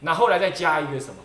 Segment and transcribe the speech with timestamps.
[0.00, 1.16] 那后来再加一个什么？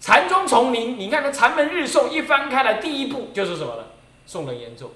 [0.00, 3.84] 禅宗丛林，你看那禅门日诵一翻开来，第一步就是什么呢？
[4.26, 4.90] 宋人言咒。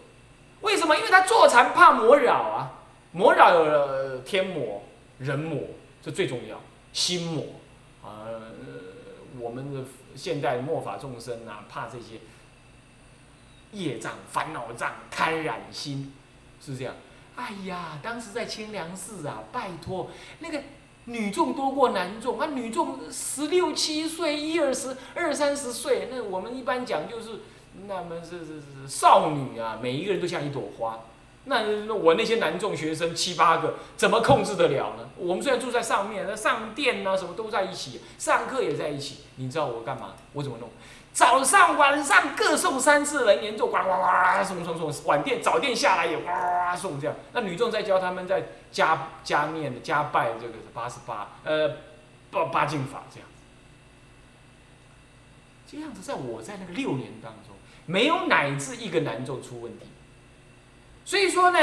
[0.62, 0.96] 为什么？
[0.96, 2.72] 因为他坐禅怕魔扰啊，
[3.12, 4.82] 魔扰有天魔、
[5.20, 5.60] 人魔，
[6.02, 6.60] 这最重要。
[6.92, 7.44] 心魔
[8.02, 8.26] 啊，
[9.38, 9.84] 我们的
[10.16, 12.18] 现代末法众生啊，怕这些
[13.70, 16.12] 业障、烦恼障贪染心，
[16.60, 16.94] 是这样。
[17.36, 20.60] 哎呀，当时在清凉寺啊，拜托那个。
[21.06, 27.40] 女众多过男众，啊，女众十六七岁，一二十、二三十岁，那我们一般讲就是，
[27.86, 31.00] 那么是是是少女啊，每一个人都像一朵花。
[31.48, 35.08] 那我那些男众学生七八个，怎么控制得了呢？
[35.16, 40.14] 我们虽然住在上面，那上殿啊什么都在一起，上课也在一起，你知道我干嘛？
[40.32, 40.68] 我怎么弄？
[41.16, 47.16] 早上晚上各送三次人言咒，呱呱呱送送送，晚殿早殿下来也呱呱送这样。
[47.32, 51.70] 那女众在教他们在加加念加拜这个八十八呃
[52.30, 53.26] 八八进法这样。
[55.66, 59.86] 这样子，在我在那个六年当中，没有乃至一个男众出问题。
[61.06, 61.58] 所以说呢，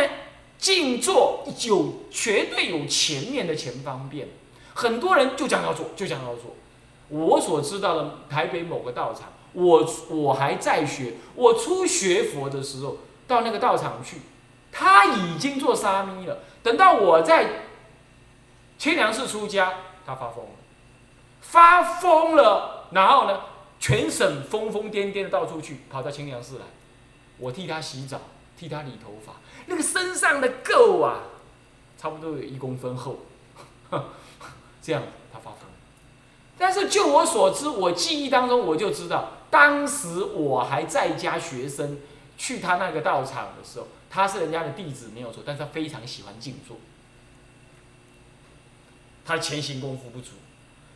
[0.58, 4.30] 静坐有绝对有前面的前方便，
[4.74, 6.56] 很多人就讲要做，就讲要做。
[7.10, 9.32] 我所知道的台北某个道场。
[9.54, 14.18] 我我还在学，我初学佛的时候，到那个道场去，
[14.72, 16.40] 他已经做沙弥了。
[16.62, 17.62] 等到我在
[18.78, 19.74] 清凉寺出家，
[20.06, 20.52] 他发疯了，
[21.42, 23.42] 发疯了，然后呢，
[23.80, 26.66] 全省疯疯癫癫的到处去，跑到清凉寺来，
[27.38, 28.20] 我替他洗澡，
[28.58, 29.34] 替他理头发，
[29.68, 31.20] 那个身上的垢啊，
[31.98, 33.20] 差不多有一公分厚，
[34.82, 35.60] 这样他发疯。
[36.58, 39.32] 但是就我所知，我记忆当中我就知道。
[39.50, 42.00] 当时我还在家学生，
[42.38, 46.78] 去他那个道场的时候，他是人家的弟子没有错，但是他非常喜欢静坐，
[49.26, 50.32] 他的前行功夫不足，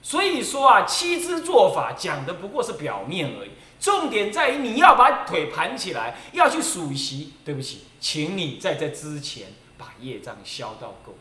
[0.02, 7.34] 所以说啊，七支做法讲的不过是表面而已，重点在于你要把腿盘起来，要去数息。
[7.46, 11.16] 对不起，请你在这之前把业障消到够，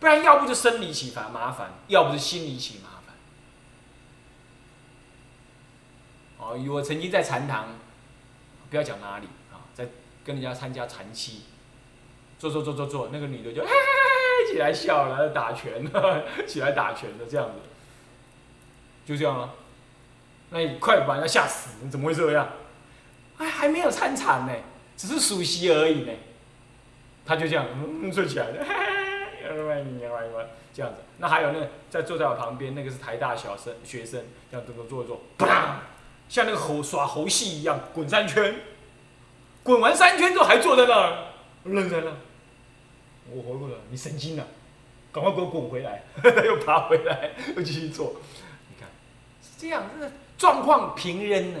[0.00, 3.14] 不然要不就生理起烦麻烦，要不是心理起麻烦。
[6.38, 7.68] 哦，我曾经在禅堂，
[8.70, 9.86] 不要讲哪里啊，在
[10.24, 11.42] 跟人家参加禅期，
[12.38, 13.62] 坐坐坐坐坐，那个女的就
[14.52, 17.60] 起来笑了，打拳了， 起来打拳的这样子，
[19.04, 19.54] 就这样了。
[20.50, 22.48] 那你快把人家吓死，你怎么会这样？
[23.38, 24.52] 哎，还没有参禅呢，
[24.96, 26.12] 只是熟悉而已呢。
[27.26, 27.66] 他就这样
[28.10, 28.64] 坐起来了，
[30.74, 31.00] 这样子。
[31.18, 35.46] 那还有那在坐在我旁边那个是台大小生学生，这样坐坐坐，砰！
[36.28, 38.54] 像那个猴耍猴戏一样滚三圈，
[39.62, 41.24] 滚完三圈之后还坐在那儿，
[41.64, 42.12] 愣在那。
[43.30, 44.46] 我回过来，你神经了，
[45.12, 46.02] 赶快给我滚回来！
[46.46, 48.16] 又爬回来，又继续做。
[48.68, 48.88] 你看，
[49.42, 51.60] 是这样，这个状况平扔呢。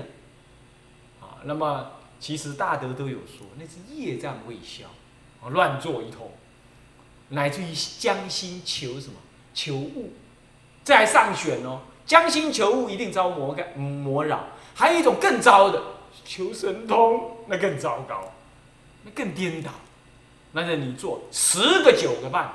[1.20, 4.86] 啊，那么其实大德都有说，那是业障未消，
[5.42, 6.30] 啊乱做一通，
[7.30, 9.14] 乃至于将心求什么？
[9.54, 10.12] 求物，
[10.84, 14.46] 再上选哦，将心求物一定遭魔干魔扰。
[14.74, 15.82] 还有一种更糟的，
[16.24, 18.32] 求神通，那更糟糕，
[19.04, 19.70] 那更颠倒。
[20.52, 22.52] 那是你做十个九个半，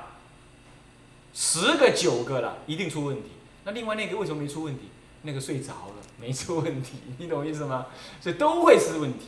[1.33, 3.29] 十个九个了，一定出问题。
[3.65, 4.89] 那另外那个为什么没出问题？
[5.23, 7.87] 那个睡着了，没出问题， 你懂意思吗？
[8.19, 9.27] 所以都会是问题。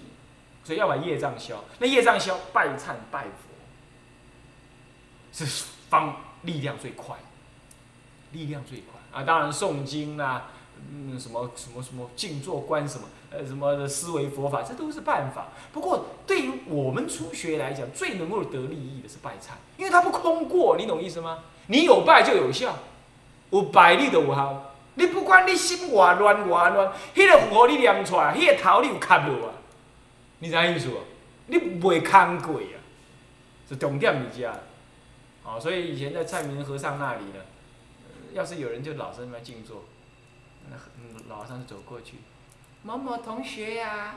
[0.64, 3.45] 所以要把业障消，那业障消，拜忏拜佛，
[5.36, 7.16] 是方力量最快，
[8.32, 9.24] 力量最快啊！
[9.24, 10.52] 当然诵经啊。
[10.92, 15.48] 嗯，什么什么什么静坐观什么，呃，什么的思维佛法，这都是办法。
[15.72, 21.40] 不过对于我们初学来讲，最能够得利益的是拜忏，因为它不空过，你懂意思吗？
[21.68, 22.76] 你有拜就有效，
[23.52, 24.74] 有拜你就有效。
[24.96, 29.54] 你不管你心外乱外乱，迄个符你念出来，迄个头你有磕落啊？
[30.40, 30.90] 你啥意思？
[31.48, 32.76] 你未空过啊？
[33.70, 34.54] 是重点你家。
[35.46, 37.40] 哦，所以以前在蔡明和尚那里呢，
[38.34, 39.84] 要是有人就老在那边静坐。
[40.70, 42.16] 那嗯，老和尚就走过去，
[42.82, 44.16] 某某同学呀，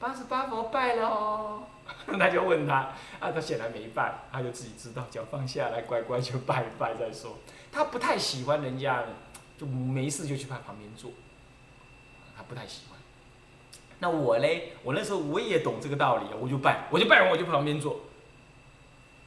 [0.00, 1.62] 八十八佛拜了哦。
[2.06, 7.38] 那就问他，啊，他显然没拜，他就自己知道，脚放下来，乖乖就拜一拜再说。
[7.70, 9.04] 他不太喜欢人家，
[9.56, 11.12] 就没事就去他旁边坐，
[12.36, 12.98] 他不太喜欢。
[14.00, 18.00] 那我嘞，我那时候我也懂这个道理，我就拜，我就拜完我就旁边坐。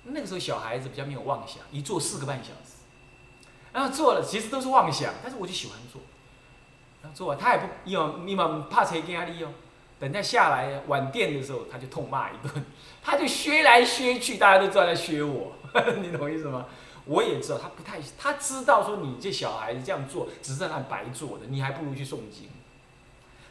[0.06, 2.84] 那个时候小孩子比较没有妄想，一坐四个半小时，
[3.72, 6.02] 然后坐了其实都是妄想，但是我就喜欢坐。
[7.14, 9.54] 做他也不用，你们怕谁跟他利用？
[10.00, 12.66] 等他下来晚殿的时候，他就痛骂一顿，
[13.02, 15.54] 他就削来削去，大家都知道在削我，
[16.02, 16.66] 你懂意思吗？
[17.06, 22.50] 我也知道他不太，他知道说你这小孩子这样做只是在那白做的，你还不如去诵经。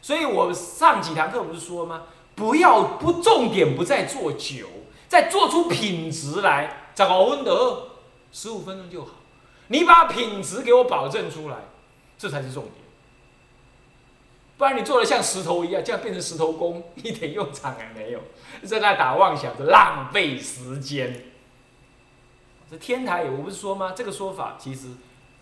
[0.01, 2.03] 所以我上几堂课不是说吗？
[2.35, 4.67] 不要不重点不在做久，
[5.13, 7.89] 再做出品质来，找个温德，
[8.31, 9.11] 十五分钟就好。
[9.67, 11.57] 你把品质给我保证出来，
[12.17, 12.73] 这才是重点。
[14.57, 18.21] 不然你做的像石头一样，这样变成石头工，一点用场也没有，
[18.65, 21.25] 在那打妄想，就浪费时间。
[22.71, 23.93] 这天台，我不是说吗？
[23.95, 24.87] 这个说法其实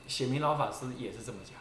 [0.05, 1.55] 显明老法师也是这么讲。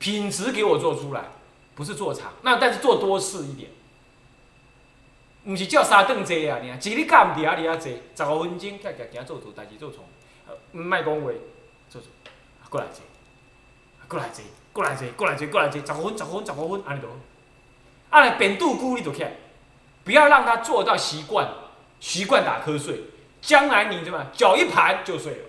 [0.00, 1.28] 品质给我做出来，
[1.76, 3.70] 不是做长，那但是做多次一点。
[5.46, 8.80] 不是照三顿坐啊，你看，一日干唔啊，你啊坐，十五分钟，行
[9.12, 10.04] 行做做，代志做错，
[10.72, 11.30] 唔卖讲话，
[11.88, 12.10] 做做，
[12.68, 13.02] 过来坐，
[14.08, 17.08] 过来坐，过来坐，过来坐，过来坐，十五分，十五分，十五分，安尼都，
[18.10, 19.32] 啊，变肚咕你就起来，
[20.04, 21.48] 不要让他做到习惯，
[22.00, 23.04] 习惯打瞌睡，
[23.40, 25.44] 将来你怎么脚一盘就睡了。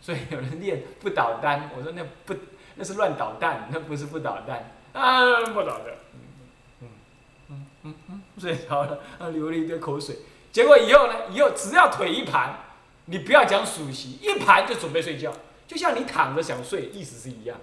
[0.00, 2.34] 所以有人练不倒单，我说那不。
[2.74, 6.20] 那是乱捣蛋，那不是不捣蛋啊，不捣的，嗯嗯
[7.82, 8.98] 嗯嗯，睡着了，
[9.30, 10.16] 流了一堆口水，
[10.50, 12.58] 结果以后呢，以后只要腿一盘，
[13.06, 15.32] 你不要讲数息，一盘就准备睡觉，
[15.66, 17.58] 就像你躺着想睡，意思是一样，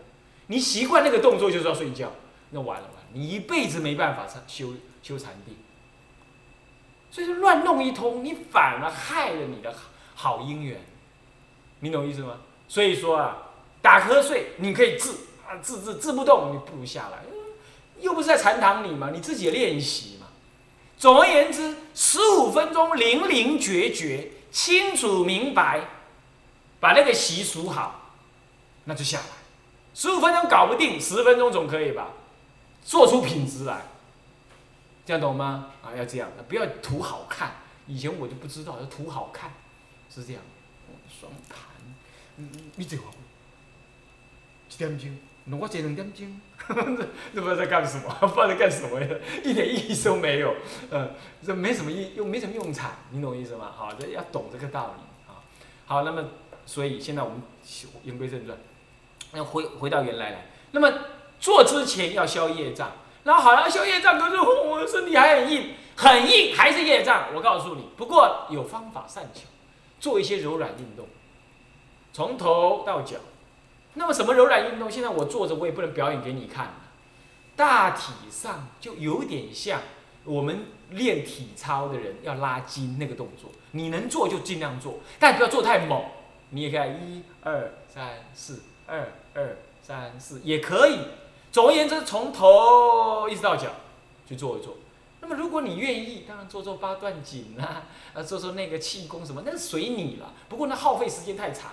[0.47, 2.11] 你习惯那个动作就是要睡觉，
[2.51, 5.55] 那完了完了，你一辈子没办法修修禅定，
[7.11, 9.73] 所以说乱弄一通，你反而害了你的
[10.15, 10.81] 好姻缘，
[11.79, 12.37] 你懂意思吗？
[12.67, 13.45] 所以说啊。
[13.81, 15.09] 打瞌睡，你可以治
[15.47, 17.19] 啊，治治治不动，你不如下来，
[18.01, 20.27] 又不是在禅堂里嘛，你自己练习嘛。
[20.97, 25.81] 总而言之，十五分钟零零决绝，清楚明白，
[26.79, 28.13] 把那个习俗好，
[28.85, 29.25] 那就下来。
[29.93, 32.09] 十五分钟搞不定，十分钟总可以吧？
[32.83, 33.81] 做出品质来，
[35.05, 35.71] 这样懂吗？
[35.83, 37.55] 啊，要这样，不要图好看。
[37.87, 39.51] 以前我就不知道，要图好看，
[40.13, 40.41] 是这样。
[41.19, 41.57] 双盘，
[42.37, 43.03] 嗯，你这个。
[44.69, 45.17] 几点钟？
[45.57, 46.41] 我坐两点钟，
[47.33, 49.07] 这不知道在干什么， 不知道在干什么呀，
[49.43, 50.53] 一点意义都没有。
[50.91, 51.11] 嗯，
[51.45, 53.71] 这没什么意，又没什么用场，你懂我意思吗？
[53.75, 55.41] 好，这要懂这个道理啊。
[55.87, 56.23] 好，那么
[56.65, 57.41] 所以现在我们
[58.03, 58.55] 言归正传，
[59.33, 60.45] 要回回到原来来。
[60.71, 60.91] 那么
[61.39, 62.91] 做之前要消业障，
[63.23, 67.29] 那好了，消业障可是我身体还很硬，很硬还是业障。
[67.33, 69.41] 我告诉你，不过有方法善巧，
[69.99, 71.07] 做一些柔软运动，
[72.13, 73.17] 从头到脚。
[73.95, 74.89] 那么什么柔软运动？
[74.89, 76.73] 现在我坐着，我也不能表演给你看。
[77.55, 79.81] 大体上就有点像
[80.23, 86.03] 我们练体操的人要拉筋那个动作，你能做就尽量做，但不要做太猛。
[86.51, 90.99] 你也可以一二三四，二二三四也可以。
[91.51, 93.69] 总而言之，从头一直到脚
[94.27, 94.77] 去做一做。
[95.19, 97.83] 那么如果你愿意，当然做做八段锦啊，
[98.13, 100.33] 啊做做那个气功什么，那是随你了。
[100.47, 101.71] 不过那耗费时间太长。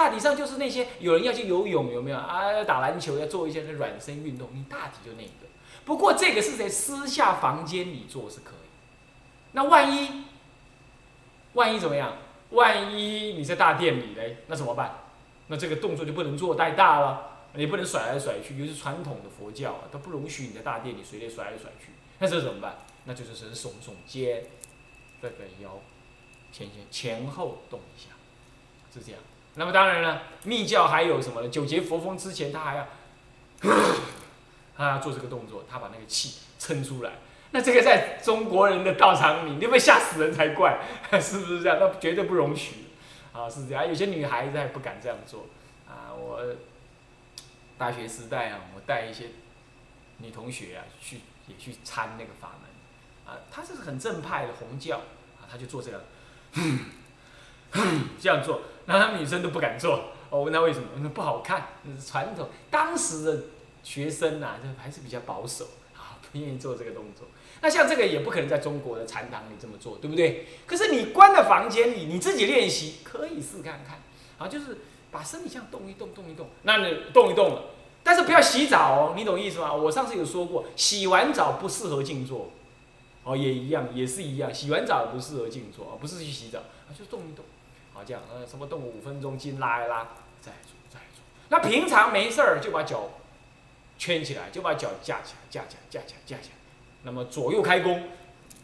[0.00, 2.50] 大体上就是那些有人要去游泳，有没有啊？
[2.50, 5.46] 要打篮球，要做一些软身运动，你大体就那个。
[5.84, 8.68] 不过这个是在私下房间里做是可以。
[9.52, 10.24] 那万一，
[11.52, 12.16] 万一怎么样？
[12.52, 15.00] 万一你在大殿里嘞，那怎么办？
[15.48, 18.56] 那这个动作就不能做太大了，也不能甩来甩去。
[18.56, 21.90] 尤其传统的佛教啊，它不容许你在大殿里随便甩来甩去。
[22.18, 22.78] 那这怎么办？
[23.04, 24.44] 那就是是耸耸肩，
[25.20, 25.78] 对对腰，
[26.50, 28.08] 前前前后动一下，
[28.94, 29.20] 是这样。
[29.54, 31.48] 那么当然了，密教还有什么呢？
[31.48, 32.88] 九节佛风之前，他还要，
[34.76, 37.12] 他要做这个动作，他把那个气撑出来。
[37.50, 40.78] 那这个在中国人的道场里，你会吓死人才怪，
[41.20, 41.78] 是不是这样？
[41.80, 42.84] 那绝对不容许，
[43.32, 43.86] 啊，是这样。
[43.86, 45.46] 有些女孩子还不敢这样做，
[45.88, 46.40] 啊，我
[47.76, 49.30] 大学时代啊，我带一些
[50.18, 54.98] 女同学啊去也去参那个法门，啊，她是很正派的红教，
[55.40, 56.00] 啊，她就做这样，
[58.20, 58.62] 这样做。
[58.86, 60.88] 那他们女生都不敢做，我问他为什么？
[61.00, 62.48] 那不好看，那是传统。
[62.70, 63.42] 当时的
[63.82, 67.28] 学生呐，就还是比较保守，啊，不愿意做这个动作。
[67.62, 70.46] 那像这个也不可能在中国的禅堂里这么做，对不对？
[70.66, 74.00] 可是你关在房间里，你自己练习可以试看看，
[74.38, 74.78] 啊，就是
[75.10, 77.64] 把身体这样动一动，动一动，那你动一动了，
[78.02, 79.72] 但是不要洗澡哦，你懂意思吗？
[79.72, 82.50] 我上次有说过，洗完澡不适合静坐，
[83.24, 87.44] 哦，也一样，也是一样，洗完澡不适合静坐，不是去洗澡，啊，就动一动。
[88.04, 90.08] 这样，呃，什么动物五分钟，筋拉一拉，
[90.40, 91.22] 再做，再做。
[91.48, 93.10] 那平常没事儿就把脚
[93.98, 96.54] 圈起来，就把脚架起来，架起来，架起来，架起来。
[97.02, 98.08] 那么左右开弓，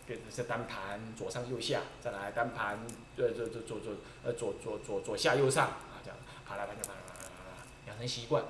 [0.07, 2.78] 变成是单盘，左上右下，再来单盘，
[3.16, 3.93] 呃，左左左左
[4.25, 8.43] 呃左左左左下右上啊，这样，爬来爬去，爬来爬来爬来，养成习惯，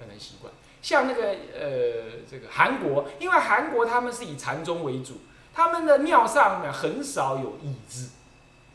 [0.00, 0.52] 养成习惯。
[0.80, 8.10] 像那个呃，这个韩国，因为韩国他们是以禅宗为主，他们的庙上面很少有椅子。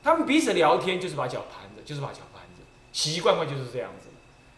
[0.03, 4.09] 他们彼此聊天就是把脚盘着，就是把脚盘着，习惯惯就是这样子。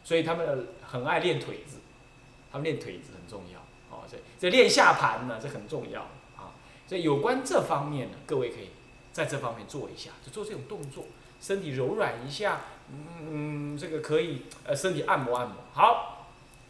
[0.04, 1.78] 所以他们很爱练腿子，
[2.52, 3.60] 他们练腿子很重要
[3.90, 4.04] 哦。
[4.10, 6.02] 这这练下盘呢，这很重要
[6.36, 6.54] 啊。
[6.88, 8.70] 所以有关这方面呢，各位可以
[9.12, 11.06] 在这方面做一下，就做这种动作，
[11.42, 12.62] 身体柔软一下，
[13.22, 15.58] 嗯，这个可以呃身体按摩按摩。
[15.74, 16.28] 好，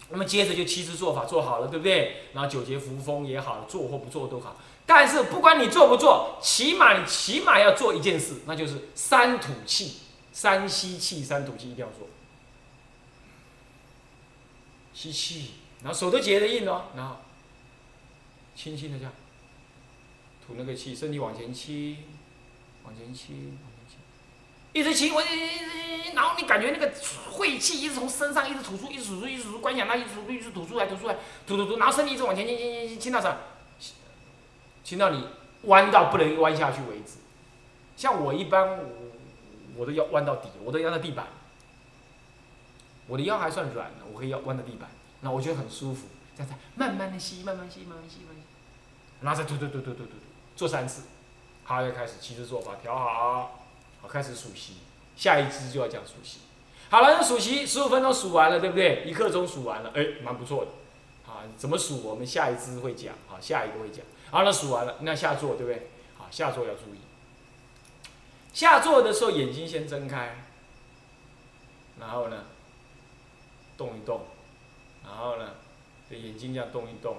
[0.10, 2.24] 那么接着就七支做法做好了，对不对？
[2.34, 4.56] 然后九节扶风也好，做或不做都好。
[4.86, 10.02] 但是不管你做不做，起码你起码要做一件事，那就是三吐气，
[10.32, 12.08] 三吸气，三吐气一定要做。
[14.94, 17.18] 吸气，然后手都结得硬哦，然后
[18.56, 19.12] 轻轻的这样
[20.46, 21.98] 吐那个气，身体往前倾，
[22.84, 23.98] 往前倾，往前倾，
[24.72, 25.24] 一直倾，我
[26.14, 26.94] 然后你感觉那个
[27.32, 33.36] 晦气一直从身上一直吐出，一直吐出，一直吐出，观想那一直吐出，一直吐出来，吐出来，吐吐吐，然后身体一直往前倾，倾倾倾，倾到啥？
[34.86, 35.28] 倾到你
[35.64, 37.18] 弯到不能弯下去为止。
[37.98, 38.80] 像我一般，
[39.76, 41.28] 我的腰弯到底，我都腰到地板。
[43.08, 44.90] 我的腰还算软的，我可以要弯到地板，
[45.22, 46.08] 那我觉得很舒服。
[46.36, 48.44] 这样子，慢慢的吸，慢慢吸，慢慢吸，慢慢吸，
[49.22, 50.12] 然后再吐吐吐吐吐吐
[50.56, 51.04] 做三次。
[51.64, 53.66] 好，要开始七支做法，调好，
[54.02, 54.78] 好开始数息。
[55.16, 56.40] 下一支就要讲数息。
[56.90, 59.04] 好了，那数息十五分钟数完了，对不对？
[59.06, 60.72] 一刻钟数完了，哎，蛮不错的。
[61.26, 62.04] 好，怎么数？
[62.04, 64.06] 我们下一支会讲，好，下一个会讲。
[64.32, 65.90] 好了，数完了，那下坐对不对？
[66.18, 67.00] 好，下坐要注意。
[68.54, 70.46] 下坐的时候，眼睛先睁开，
[72.00, 72.46] 然后呢？
[73.78, 74.22] 动一动，
[75.04, 75.52] 然后呢，
[76.10, 77.18] 这眼睛这样动一动，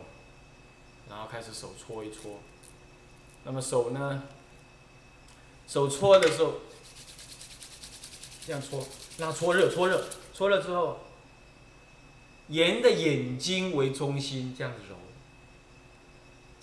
[1.07, 2.41] 然后开始手搓一搓。
[3.45, 4.23] 那么手呢，
[5.69, 6.55] 手搓的时候，
[8.47, 8.87] 这样搓，
[9.19, 11.01] 让它搓热，搓热，搓热之后，
[12.49, 14.97] 沿着眼睛为中心这样子揉，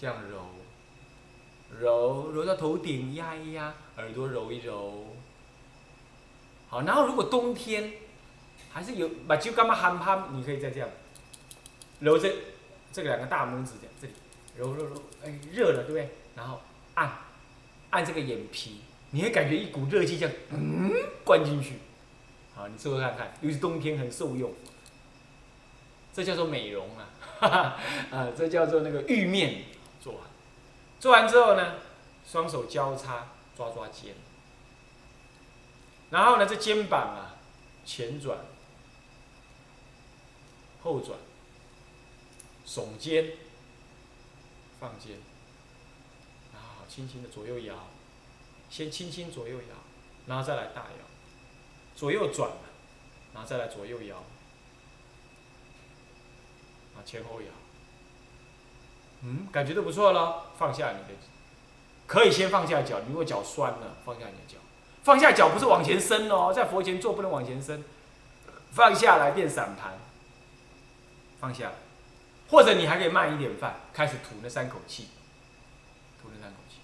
[0.04, 5.16] 这样揉，揉揉到头顶压一压，耳朵揉一揉。
[6.68, 7.94] 好，然后如果冬天。
[8.72, 10.90] 还是有把酒干嘛憨憨，你可以再这样
[12.00, 12.34] 揉这
[12.92, 14.14] 这两个大拇指这样，这里
[14.58, 16.10] 揉揉揉，哎，热了对不对？
[16.36, 16.60] 然后
[16.96, 17.12] 按
[17.92, 18.82] 按这个眼皮，
[19.12, 20.92] 你会感觉一股热气这样嗯
[21.24, 21.76] 灌进去，
[22.56, 24.52] 好，你试试看看，尤其冬天很受用。
[26.12, 27.80] 这叫做美容啊，哈哈，
[28.10, 29.66] 啊，这叫做那个玉面
[31.04, 31.82] 做完，之后呢，
[32.26, 34.16] 双手交叉抓抓肩，
[36.12, 37.36] 然后呢，这肩膀啊
[37.84, 38.38] 前转。
[40.82, 41.20] 后转，
[42.66, 43.34] 耸肩，
[44.80, 45.18] 放肩，
[46.54, 47.76] 然后轻轻的左右摇，
[48.70, 49.76] 先轻轻左右摇，
[50.26, 51.06] 然后再来大摇，
[51.98, 52.50] 左右转，
[53.34, 54.20] 然后再来左右摇，
[56.96, 57.48] 啊前后摇，
[59.24, 61.20] 嗯，感觉都不错了，放下你的，
[62.06, 64.58] 可以先放下脚，如果脚酸了，放下你的脚，
[65.04, 67.84] 放下脚不是往前伸哦，在佛前做不能往前伸，
[68.72, 69.98] 放下来变散盘。
[71.40, 71.74] 放下，
[72.50, 75.10] 或者你还可以慢一点放，开始吐那三口气，
[76.22, 76.78] 吐那三口气，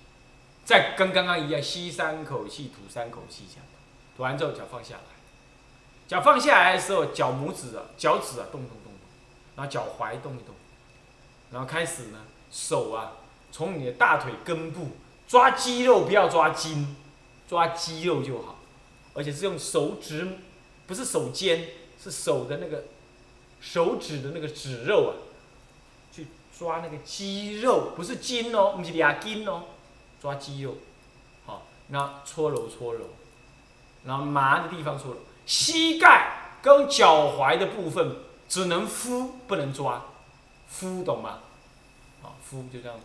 [0.65, 3.65] 再跟刚刚一样吸三口气，吐三口气，这样，
[4.17, 5.01] 吐完之后脚放下来，
[6.10, 8.93] 脚放下来的时候，脚拇指啊、脚趾啊动动动动，
[9.55, 10.53] 然后脚踝动一动，
[11.51, 12.19] 然后开始呢，
[12.51, 13.13] 手啊
[13.51, 14.89] 从你的大腿根部
[15.27, 16.95] 抓肌肉，不要抓筋，
[17.47, 18.59] 抓肌肉就好，
[19.13, 20.27] 而且是用手指，
[20.87, 21.67] 不是手尖，
[22.01, 22.83] 是手的那个。
[23.61, 25.11] 手指的那个指肉啊，
[26.13, 26.27] 去
[26.57, 29.63] 抓那个肌肉，不是筋哦，不是俩筋哦，
[30.21, 30.77] 抓肌肉，
[31.45, 33.01] 好，那搓揉搓揉，
[34.05, 38.15] 然后麻的地方搓揉，膝盖跟脚踝的部分
[38.47, 40.05] 只能敷不能抓，
[40.69, 41.39] 敷懂吗？
[42.21, 42.97] 好，敷就这样，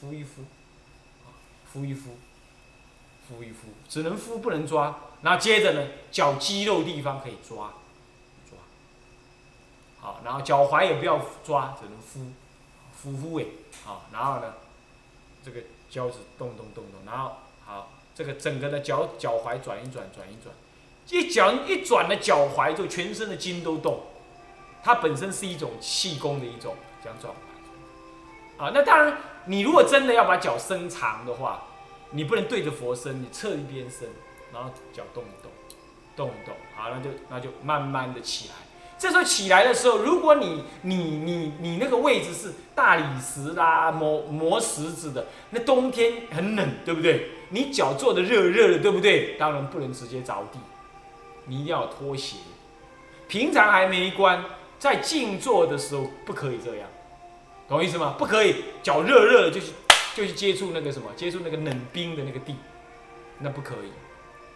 [0.00, 0.42] 敷一敷，
[1.24, 1.34] 啊
[1.72, 2.10] 敷一敷，
[3.28, 7.72] 敷一敷，只能敷不能抓，然后接着呢，脚肌肉地方可以抓。
[8.48, 8.58] 抓
[10.00, 12.32] 好，然后脚踝也不要抓，只能敷，
[12.94, 13.46] 敷敷诶，
[13.84, 14.54] 好，然后呢，
[15.44, 20.54] 这个脚趾动动动动，然后好，这个整个的脚脚踝转一转，转一转，
[21.08, 24.02] 一脚一转的脚踝，就全身的筋都动，
[24.82, 31.62] 它本身是一种气功的一种这样状态啊，那当然，你如果真的要把脚伸长的话，
[32.10, 34.08] 你不能对着佛伸，你侧一边伸，
[34.52, 35.52] 然后脚动一动，
[36.16, 38.54] 动一动，好，那就那就慢慢的起来。
[38.98, 47.28] 这时候起来的时候，如果你你你你那个位置是大理石啦、磨磨石子的，那冬天很冷，对不对？
[47.50, 49.36] 你脚坐的热热的，对不对？
[49.38, 50.58] 当然不能直接着地，
[51.44, 52.38] 你一定要脱鞋。
[53.28, 54.42] 平常还没关，
[54.78, 56.88] 在静坐的时候不可以这样，
[57.68, 58.14] 懂我意思吗？
[58.18, 59.72] 不可以脚热热的就去
[60.14, 62.54] 就去接触那个什么，接触那个冷冰的那个地，
[63.40, 63.90] 那不可以。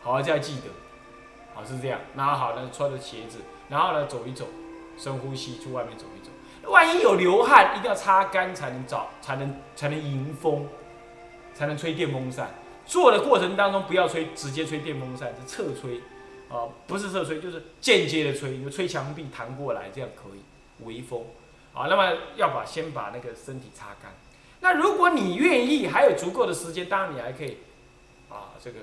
[0.00, 0.68] 好，这样记得，
[1.54, 2.00] 好是这样。
[2.14, 3.38] 然后好呢，穿着鞋子，
[3.68, 4.46] 然后呢走一走，
[4.96, 6.30] 深呼吸，去外面走一走。
[6.70, 10.68] 万一有流汗，一定要擦干才能找，才能才能迎风，
[11.52, 12.54] 才能吹电风扇。
[12.86, 16.00] 做的过程当中不要吹，直接吹电风扇，是侧吹，
[16.48, 20.42] 啊，不是侧吹，就是间接的吹，你吹墙壁弹过来，这样可以
[20.84, 21.24] 微风。
[21.72, 24.12] 好，那么要把先把那个身体擦干。
[24.60, 27.58] 那如果你愿意，还有足够的时间，当然你还可以，
[28.28, 28.80] 啊，这个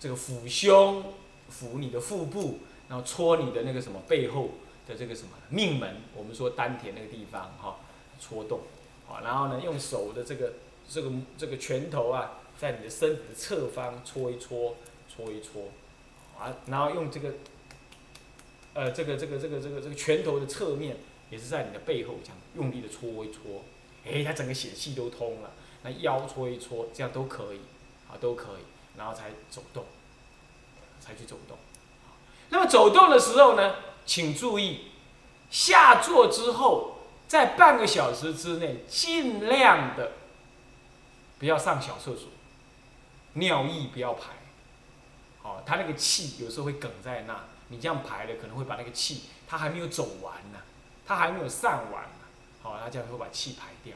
[0.00, 1.14] 这个抚胸，
[1.50, 2.58] 抚你的腹部，
[2.88, 4.50] 然后搓你的那个什么背后
[4.88, 7.76] 的这个什么命门，我们说丹田那个地方哈，
[8.18, 8.62] 搓动，
[9.06, 10.54] 好，然后呢用手的这个
[10.88, 14.74] 这个这个拳头啊，在你的身体的侧方搓一搓，
[15.08, 15.68] 搓一搓，
[16.38, 17.30] 啊，然后用这个，
[18.74, 20.96] 呃，这个这个这个这个这个拳头的侧面，
[21.30, 23.64] 也是在你的背后这样用力的搓一搓。
[24.04, 25.52] 哎，他整个血气都通了，
[25.82, 27.60] 那腰搓一搓，这样都可以，
[28.08, 28.64] 啊，都可以，
[28.98, 29.84] 然后才走动，
[31.00, 31.56] 才去走动。
[32.50, 34.90] 那么走动的时候呢，请注意，
[35.50, 40.12] 下坐之后，在半个小时之内，尽量的
[41.38, 42.28] 不要上小厕所，
[43.34, 44.32] 尿意不要排，
[45.40, 50.58] 好，他那个气有时候会梗在那，你这样排了，可能会把那个气，它还没有走完呢，
[51.06, 52.24] 它还没有散完呢。
[52.62, 53.94] 好，它这样会把气排掉，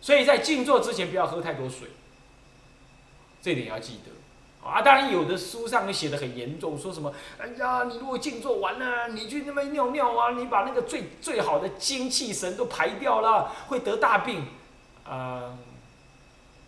[0.00, 1.88] 所以在静坐之前不要喝太多水，
[3.40, 4.12] 这点要记得。
[4.62, 14.44] 啊，当然有的书上写的很严重，说什么，哎呀，你如果静坐完了，你去那边尿尿啊，你把那个最最好的精气神都排掉了，会得大病。
[15.04, 15.56] 啊，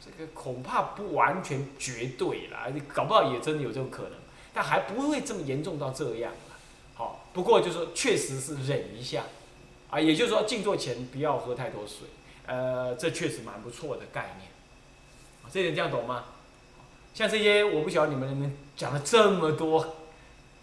[0.01, 4.13] 这个恐怕不完全绝对啦，搞不好也真的有这种可能，
[4.53, 6.33] 但还不会这么严重到这样
[6.95, 9.25] 好，不过就是确实是忍一下。
[9.91, 12.09] 啊，也就是说，静坐前不要喝太多水，
[12.47, 14.51] 呃，这确实蛮不错的概念。
[15.53, 16.25] 这点这样懂吗？
[17.13, 19.97] 像这些，我不晓得你们能不能讲了这么多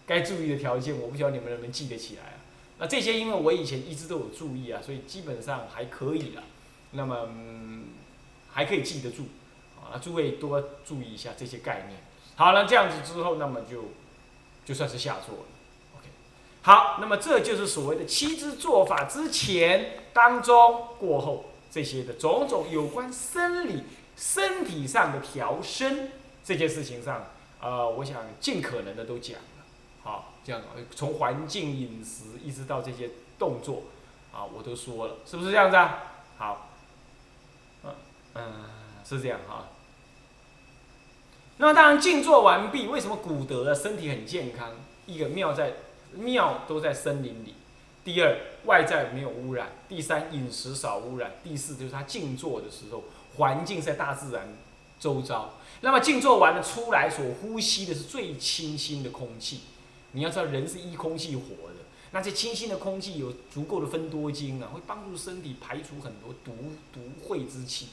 [0.04, 2.34] 该注意的条件，我不晓得你们能不能记得起来啊？
[2.78, 6.42] 那这些，因为我以前一直都有注意啊，所以基本上还可以了。
[6.90, 7.28] 那么
[8.50, 9.28] 还可以记得住
[9.80, 12.00] 啊，诸位多注意一下这些概念。
[12.40, 13.90] 好了，这样子之后，那么就
[14.64, 15.44] 就算是下座了。
[15.98, 16.08] OK，
[16.62, 23.84] 好，那么这就是所谓的七支做法之前、当中、过后这些的种种有关生理、
[24.16, 27.26] 身体上的调身这件事情上，
[27.60, 29.64] 呃，我想尽可能的都讲了。
[30.02, 30.62] 好，这样
[30.96, 33.82] 从环境、饮食一直到这些动作，
[34.32, 36.04] 啊，我都说了，是不是这样子啊？
[36.38, 36.70] 好，
[37.84, 37.92] 嗯
[38.32, 38.52] 嗯，
[39.04, 39.68] 是这样哈。
[41.60, 44.72] 那么当然静坐完毕，为什么古德的身体很健康？
[45.06, 45.74] 一个妙在。
[46.12, 47.54] 庙都在森林里。
[48.02, 53.04] 第二，外在没有污染；第三，饮食少污染；第四，就是他静坐的时候，
[53.36, 54.48] 环境在大自然
[54.98, 55.54] 周遭。
[55.82, 59.60] 那么静坐完了出来，所呼吸的是最清新的空气。
[60.10, 61.76] 你要知道，人是依空气活的。
[62.10, 67.90] 那这清新的空气有足够的分多精啊，会帮助身体排除很多毒毒秽之气。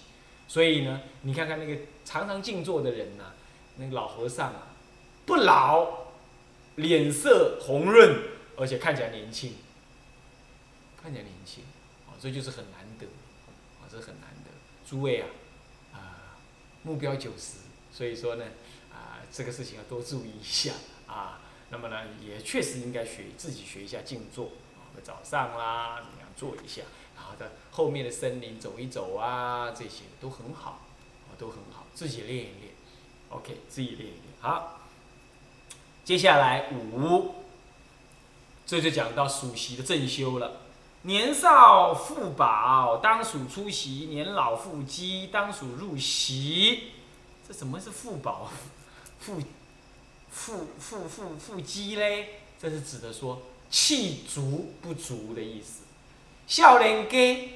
[0.47, 3.25] 所以呢，你看看那个常常静坐的人呐，
[3.77, 4.67] 那个老和尚啊，
[5.25, 6.05] 不老。
[6.77, 8.21] 脸色红润，
[8.55, 9.55] 而且看起来年轻，
[11.01, 11.63] 看起来年轻，
[12.05, 13.07] 啊，这就是很难得，
[13.81, 14.51] 啊，这很难得。
[14.87, 15.27] 诸位啊，
[15.91, 16.37] 啊，
[16.83, 17.61] 目标九十，
[17.91, 18.45] 所以说呢，
[18.93, 20.73] 啊，这个事情要多注意一下，
[21.07, 26.83] 啊，那么呢，也确实应该学自己学一下静坐，啊，早上啦，怎么样做一下，
[27.15, 30.85] 然后在后面的森林走一走啊，这些都很好，
[31.27, 32.76] 啊，都很好，自己练一练
[33.29, 34.79] ，OK，自己练一练，好。
[36.03, 37.35] 接下来五，
[38.65, 40.61] 这就讲到属习的正修了。
[41.03, 46.91] 年少富宝，当属出席；年老富饥，当属入席。
[47.47, 48.49] 这什么是富宝？
[49.19, 49.41] 富
[50.31, 52.41] 富富富富饥嘞？
[52.59, 55.83] 这是指的说气足不足的意思。
[56.47, 57.49] 少年家，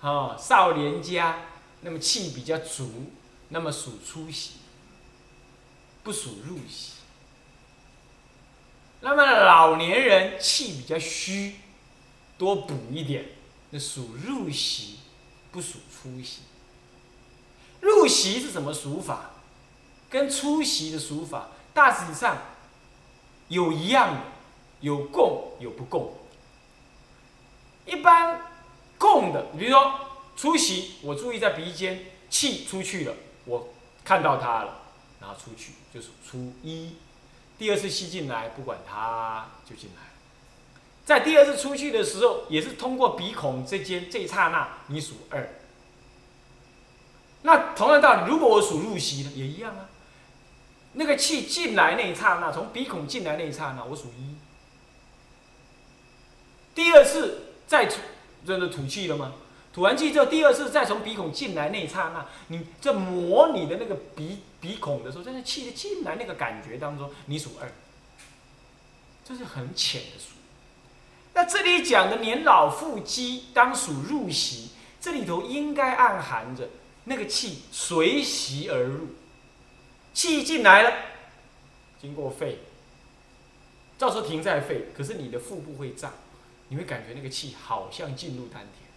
[0.00, 1.40] 哦，少年家，
[1.80, 3.10] 那么气比较足，
[3.48, 4.52] 那么属出席，
[6.06, 6.92] 不属入席。
[9.00, 11.56] 那么老年人气比较虚，
[12.38, 13.24] 多补一点，
[13.70, 15.00] 那属入席，
[15.50, 16.42] 不属出席。
[17.80, 19.32] 入席是什么数法？
[20.08, 22.38] 跟出席的数法大体上
[23.48, 24.20] 有一样的，
[24.82, 26.16] 有共有不共。
[27.84, 28.42] 一般
[28.96, 30.00] 共的，比如说
[30.36, 33.14] 出席，我注意在鼻尖，气出去了，
[33.44, 34.85] 我看到它了，
[35.26, 36.92] 然后出去就是初一。
[37.58, 40.02] 第二次吸进来，不管它就进来。
[41.04, 45.48] 在第二次出去的时候，也是通过鼻孔这间这一刹那，你数二。
[47.42, 49.88] 那同样道理，如果我数入息呢，也一样啊。
[50.92, 54.36] 那个气进来那一刹那，从鼻孔进来那一刹那，我数一。
[56.74, 57.96] 第二次再吐，
[58.46, 59.32] 真的吐气了吗？
[59.72, 67.70] 吐完气之后，第二次再从鼻孔进来那一刹那，你这模拟的那个鼻鼻孔的时候，在那气的进来那个感觉当中，你数二。
[69.24, 70.32] 这是很浅的数。
[71.34, 76.68] 那这里讲的年老腹肌当属入息，这里头应该暗含着
[77.04, 79.08] 那个气随息而入。
[80.12, 80.92] 气进来了，
[82.00, 82.58] 经过肺，
[83.98, 86.12] 到时候停在肺，可是你的腹部会胀，
[86.70, 88.88] 你会感觉那个气好像进入丹田，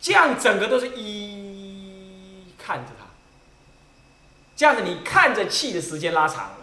[0.00, 3.05] 这样整个都是一看着它，
[4.56, 6.56] 这样子你看着气的时间拉长了，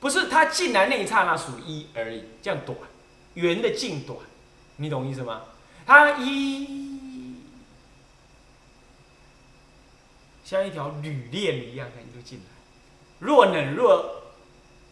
[0.00, 2.76] 不是它进来那一刹那数一而已，这样短，
[3.34, 4.18] 圆的进短，
[4.76, 5.42] 你懂意思吗？
[5.86, 6.82] 它一。
[10.44, 12.44] 像一条铝链一样，它就进来。
[13.20, 14.22] 若冷若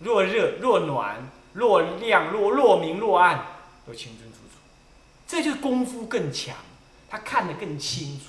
[0.00, 3.44] 若热若暖若亮若若明若暗，
[3.86, 4.58] 都清清楚楚。
[5.26, 6.54] 这就是功夫更强，
[7.10, 8.26] 他看得更清楚。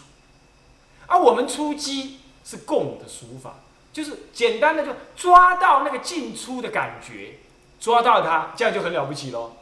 [1.07, 3.55] 而我们出击是共的数法，
[3.93, 7.37] 就是简单的就抓到那个进出的感觉，
[7.79, 9.55] 抓到它，这样就很了不起喽。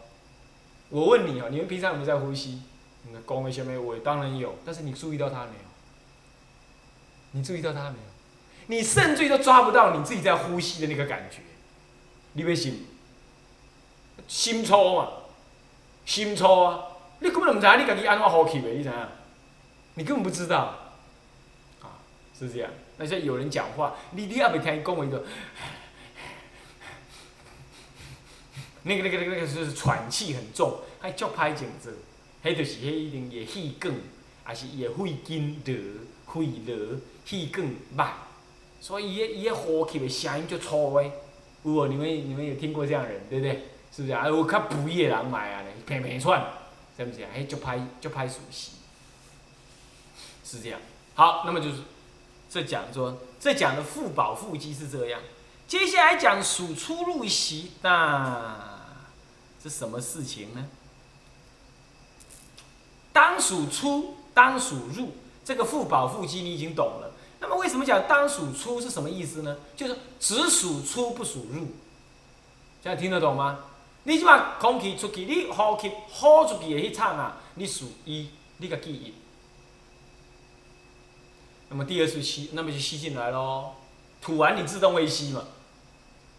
[0.90, 2.64] 我问你啊，你们平常有没有在呼吸？
[3.04, 5.72] 你的功位下面我当然有，但是你注意到它没有？
[7.34, 7.96] 你注意到他没有？
[8.68, 11.38] 你甚至都抓不到你自己在呼吸的那个感觉，
[12.34, 12.88] 你别心，
[14.28, 15.08] 心抽嘛，
[16.06, 16.80] 心抽啊！
[17.20, 18.96] 你根本不知你自己安怎呼吸的，你知影？
[19.94, 20.76] 你根本不知道，
[21.82, 22.00] 啊，
[22.38, 22.70] 是这样。
[23.02, 25.26] 那像有人讲话，你你也未听讲一个，
[28.84, 31.98] 那个那个那个那个就是喘气很重，还叫拍颈子，
[32.44, 33.92] 迄就是迄一定也气管，
[34.44, 35.74] 还是也肺经热、
[36.28, 37.00] 肺热。
[37.24, 38.14] 气更慢，
[38.82, 41.12] 所以伊个伊呼吸的声音就粗诶。
[41.64, 41.88] 有无？
[41.88, 43.68] 你们你们有听过这样人，对不对？
[43.96, 44.28] 是不是啊？
[44.28, 46.44] 有较肥的人买啊，平平喘，
[46.98, 47.30] 是不是啊？
[47.34, 48.72] 嘿，就拍就拍熟悉，
[50.44, 50.80] 是这样。
[51.14, 51.84] 好，那么就是
[52.52, 55.22] 这讲说，这讲的腹保腹肌是这样。
[55.70, 58.58] 接下来讲数出入息，那
[59.64, 60.68] 是什么事情呢？
[63.14, 65.14] 当数出，当数入，
[65.46, 67.14] 这个腹保腹肌你已经懂了。
[67.40, 69.56] 那么为什么讲当数出是什么意思呢？
[69.78, 71.70] 就是只数出不数入，
[72.84, 73.60] 这样听得懂吗？
[74.04, 79.14] 你即把空气出去，你呼气呼出去的去唱啊，你数一，你个记一。
[81.72, 83.76] 那么第二次吸，那么就吸进来喽。
[84.22, 85.46] 吐完你自动会吸嘛，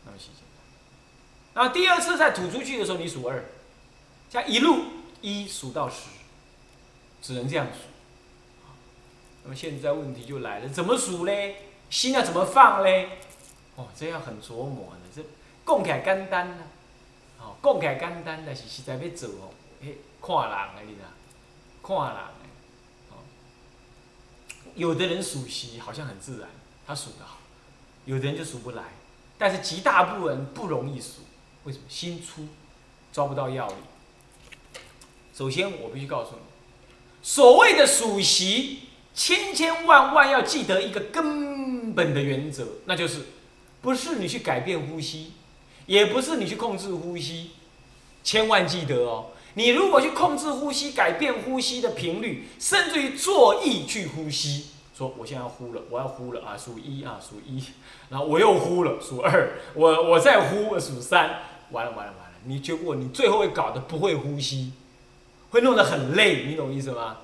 [0.05, 1.55] 那么吸进来。
[1.55, 3.43] 然后第二次再吐出去的时候，你数二，
[4.31, 4.85] 这样一路
[5.23, 6.11] 一数到十，
[7.23, 7.81] 只能这样数。
[9.45, 11.71] 那么现在问题就来了，怎么数嘞？
[11.89, 13.19] 心要怎么放嘞？
[13.77, 15.01] 哦，这要很琢磨的。
[15.17, 15.23] 这
[15.67, 16.65] 讲起来简单呐，
[17.41, 21.01] 哦，讲起来简单，但是实在要做哦，嘿，看人的你知？
[21.83, 22.17] 看人，
[24.75, 26.49] 有的人数息好像很自然，
[26.87, 27.39] 他数得好；
[28.05, 28.83] 有的人就数不来。
[29.39, 31.21] 但是极大部分人不容易数，
[31.65, 31.85] 为什么？
[31.89, 32.47] 心粗，
[33.13, 33.77] 抓不到要领。
[35.35, 36.43] 首先，我必须告诉你，
[37.23, 38.81] 所谓的数息。
[39.15, 43.21] 千千万万要记得一个根本的原则，那就是，
[43.83, 45.33] 不是你去改变呼吸，
[45.85, 47.51] 也不是你去控制呼吸，
[48.25, 49.27] 千万记得哦。
[49.55, 57.63] 你如果去控制呼吸、改变呼吸的频率，甚至于做意去呼吸，说我现在要呼了，我要呼了啊，数一啊，数一，
[58.09, 64.73] 然后我又呼了，数二，我我再呼，数三，完了完了完了，你结果你最后会搞得不会呼吸，
[65.51, 67.19] 会弄得很累，你懂意思吗？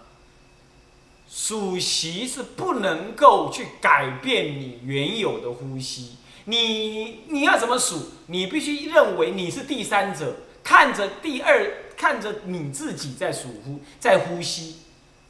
[1.30, 8.12] 数息是不能够去改变你原有的呼吸，你你要怎么数？
[8.28, 14.76] 你必须认为你是第三者，看着第二，看着你自己在数呼，在呼吸，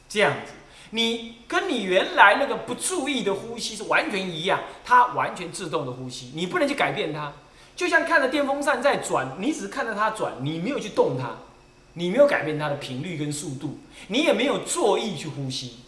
[0.07, 0.53] 这样子，
[0.91, 7.33] 你跟你原来那个不注意的呼吸是完全一样，它完全自动的呼吸，你不能去改变它，
[7.75, 11.31] 就像看着电风扇在转，你只是看着它转，你没有去动它，
[11.95, 13.79] 你没有改变它的频率跟速度，
[14.09, 15.79] 你也没有做意去呼吸。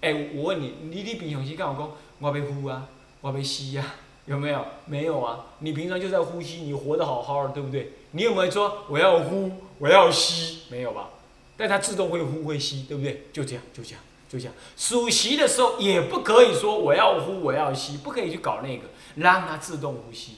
[0.00, 2.88] 哎，我问你，你你平常时跟我讲，我要呼啊，
[3.20, 3.84] 我要吸呀，
[4.26, 4.64] 有没有？
[4.86, 7.92] 没有啊，你平常就在呼吸，你活得好好的，对不对？
[8.12, 10.62] 你有没有说我要呼，我要吸？
[10.70, 11.08] 没有吧？
[11.56, 13.26] 但它自动会呼会吸，对不对？
[13.32, 14.54] 就这样，就这样，就这样。
[14.76, 18.84] 数息的时候也不可以说我要呼，我要吸，不可以去搞那个，
[19.16, 20.36] 让它自动呼吸，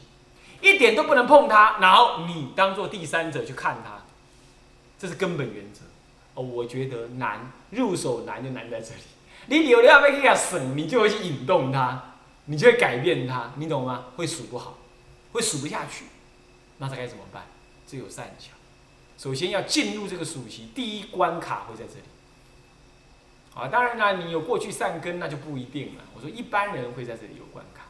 [0.61, 4.03] 一点都不能碰它，然后你当做第三者去看它，
[4.99, 5.83] 这是根本原则。
[6.35, 9.03] 哦，我觉得难，入手难就难在这里。
[9.47, 12.14] 你有了要去给它省，你就会去引动它，
[12.47, 14.07] 你就会改变它，你懂吗？
[14.17, 14.79] 会数不好，
[15.33, 16.05] 会数不下去，
[16.79, 17.47] 那他该怎么办？
[17.87, 18.51] 只有善巧。
[19.17, 22.05] 首先要进入这个数习，第一关卡会在这里。
[23.55, 26.03] 啊，当然啦，你有过去善根，那就不一定了。
[26.15, 27.87] 我说一般人会在这里有关卡。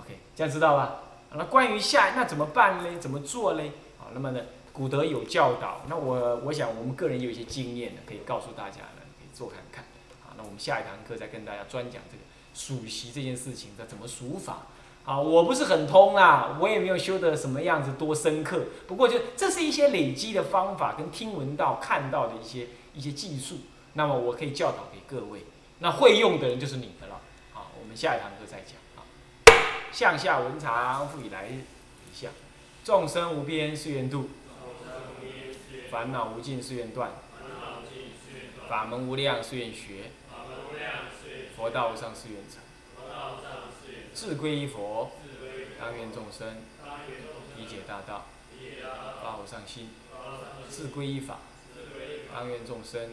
[0.00, 1.02] OK，这样知道吧？
[1.32, 2.98] 那关于下那怎么办呢？
[2.98, 3.62] 怎么做呢？
[3.96, 9.84] 好，那么呢，古德有教导，那我我想我们个人有一些经验呢，可以告诉大家呢，可以做看看。
[10.22, 12.22] 好，那我们下一堂课再跟大家专讲这个
[12.58, 14.66] 数习这件事情的怎么数法。
[15.04, 18.66] 啊，我不是很通啊，我也没有修的什么样子多深刻。
[18.86, 23.60] 不过就这是一些累积的方法，跟听闻到看到的一些一些技术。
[23.94, 25.44] 那么我可以教导给各位，
[25.78, 27.20] 那会用的人就是你的了。
[27.54, 28.76] 好，我们下一堂课再讲。
[28.96, 29.00] 啊，
[29.90, 31.62] 向下文长复以来日，
[32.12, 32.30] 一向
[32.84, 34.28] 众生无边誓愿度，
[35.90, 37.12] 烦恼无尽誓愿断，
[38.68, 40.10] 法门无量誓愿学，
[41.58, 42.62] 佛道无上是愿成。
[44.14, 45.10] 智归依佛，
[45.80, 46.56] 当愿众生
[47.56, 48.26] 理解大道，
[49.20, 49.88] 发无上心；
[50.70, 51.40] 智归依法，
[52.32, 53.10] 当愿众生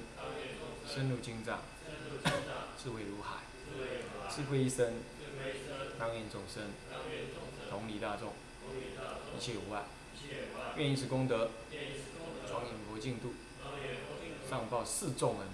[0.88, 1.60] 深入经藏，
[2.78, 3.40] 智慧如海；
[4.30, 4.94] 智归依僧，
[5.98, 6.66] 当愿众生
[7.72, 8.32] 同理大众，
[9.36, 9.86] 一切无碍。
[10.76, 11.50] 愿以此功德，
[12.48, 13.34] 庄严佛净土，
[14.48, 15.48] 上报四重恩，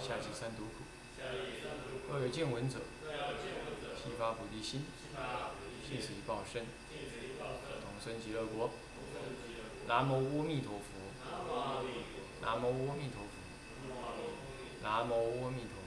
[0.00, 0.91] 下济三途苦。
[2.12, 2.76] 若有见闻者，
[3.96, 4.84] 悉发菩提心，
[5.88, 6.66] 信此一报身，
[7.40, 8.68] 同生极乐国。
[9.88, 10.84] 南无阿弥陀佛。
[12.42, 13.32] 南无阿弥陀佛。
[14.82, 15.81] 南无阿弥陀。